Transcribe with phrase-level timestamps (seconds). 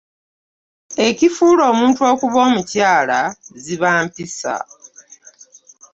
[1.07, 3.19] Ekifuula omuntu okuba omukyala
[3.63, 4.55] ziba mpisa.